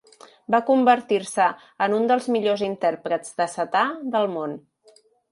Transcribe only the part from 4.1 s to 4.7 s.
del món.